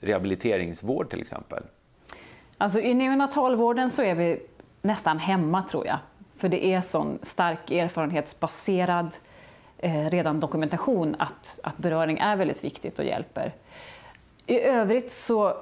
rehabiliteringsvård 0.00 1.10
till 1.10 1.20
exempel? 1.20 1.62
Alltså 2.58 2.80
I 2.80 2.94
neonatalvården 2.94 3.90
så 3.90 4.02
är 4.02 4.14
vi 4.14 4.42
nästan 4.82 5.18
hemma 5.18 5.62
tror 5.62 5.86
jag. 5.86 5.98
För 6.36 6.48
det 6.48 6.66
är 6.66 6.80
sån 6.80 7.18
stark 7.22 7.70
erfarenhetsbaserad 7.70 9.10
eh, 9.78 10.10
redan 10.10 10.40
dokumentation 10.40 11.16
att, 11.18 11.60
att 11.62 11.78
beröring 11.78 12.18
är 12.18 12.36
väldigt 12.36 12.64
viktigt 12.64 12.98
och 12.98 13.04
hjälper. 13.04 13.54
I 14.46 14.60
övrigt 14.60 15.12
så 15.12 15.56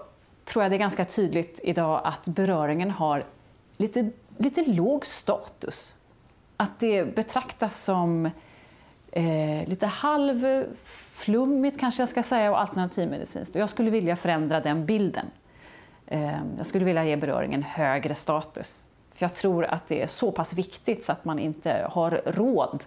tror 0.44 0.64
jag 0.64 0.72
det 0.72 0.76
är 0.76 0.78
ganska 0.78 1.04
tydligt 1.04 1.60
idag 1.62 2.00
att 2.04 2.24
beröringen 2.24 2.90
har 2.90 3.22
lite 3.76 4.10
lite 4.36 4.64
låg 4.66 5.06
status. 5.06 5.94
Att 6.56 6.78
det 6.78 7.14
betraktas 7.14 7.82
som 7.84 8.30
eh, 9.12 9.68
lite 9.68 9.86
halvflummigt 9.86 11.80
kanske 11.80 12.02
jag 12.02 12.08
ska 12.08 12.22
säga 12.22 12.50
och 12.50 12.60
alternativmedicinskt. 12.60 13.54
Och 13.54 13.60
jag 13.60 13.70
skulle 13.70 13.90
vilja 13.90 14.16
förändra 14.16 14.60
den 14.60 14.86
bilden. 14.86 15.26
Eh, 16.06 16.38
jag 16.58 16.66
skulle 16.66 16.84
vilja 16.84 17.04
ge 17.04 17.16
beröringen 17.16 17.62
högre 17.62 18.14
status. 18.14 18.86
För 19.14 19.24
jag 19.24 19.34
tror 19.34 19.64
att 19.64 19.88
det 19.88 20.02
är 20.02 20.06
så 20.06 20.32
pass 20.32 20.52
viktigt 20.52 21.04
så 21.04 21.12
att 21.12 21.24
man 21.24 21.38
inte 21.38 21.88
har 21.90 22.22
råd 22.26 22.84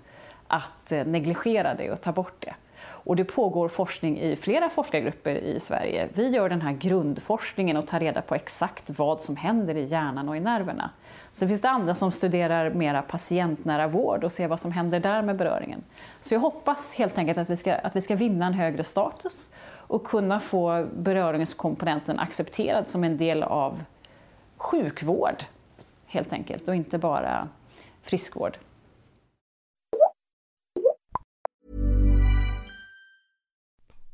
att 0.48 0.92
eh, 0.92 1.06
negligera 1.06 1.74
det 1.74 1.92
och 1.92 2.02
ta 2.02 2.12
bort 2.12 2.36
det. 2.40 2.54
Och 3.08 3.16
det 3.16 3.26
pågår 3.26 3.70
forskning 3.70 4.20
i 4.20 4.36
flera 4.36 4.70
forskargrupper 4.70 5.36
i 5.36 5.60
Sverige. 5.60 6.10
Vi 6.14 6.28
gör 6.28 6.50
den 6.50 6.62
här 6.62 6.74
grundforskningen 6.74 7.78
och 7.78 7.88
tar 7.88 8.00
reda 8.00 8.22
på 8.22 8.36
exakt 8.36 8.90
vad 9.00 9.22
som 9.22 9.36
händer 9.36 9.76
i 9.76 9.84
hjärnan 9.84 10.30
och 10.30 10.38
i 10.38 10.40
nerverna. 10.40 10.90
Sen 11.34 11.48
finns 11.48 11.62
det 11.62 11.70
andra 11.70 11.96
som 11.96 12.12
studerar 12.12 12.70
mera 12.70 13.02
patientnära 13.02 13.88
vård 13.88 14.24
och 14.24 14.32
ser 14.32 14.48
vad 14.48 14.60
som 14.60 14.72
händer 14.72 15.00
där 15.00 15.22
med 15.22 15.38
beröringen. 15.38 15.84
Så 16.22 16.34
jag 16.34 16.40
hoppas 16.40 16.96
helt 16.96 17.18
enkelt 17.18 17.38
att 17.38 17.50
vi 17.50 17.58
ska, 17.58 17.76
att 17.76 17.96
vi 17.96 18.02
ska 18.02 18.16
vinna 18.16 18.46
en 18.46 18.54
högre 18.54 18.84
status 18.84 19.52
och 19.70 20.04
kunna 20.04 20.40
få 20.40 20.88
beröringskomponenten 20.98 22.20
accepterad 22.20 22.88
som 22.88 23.04
en 23.04 23.18
del 23.18 23.44
av 23.44 23.84
sjukvård, 24.58 25.44
helt 26.06 26.34
enkelt, 26.34 26.68
och 26.68 26.76
inte 26.76 26.98
bara 26.98 27.48
friskvård. 28.02 28.58